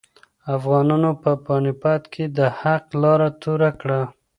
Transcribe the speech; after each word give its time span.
افغانانو 0.55 1.11
په 1.23 1.31
پاني 1.45 1.73
پت 1.81 2.03
کې 2.13 2.25
د 2.37 2.39
حق 2.59 2.85
لاره 3.01 3.29
توره 3.41 3.71
کړه. 3.81 4.01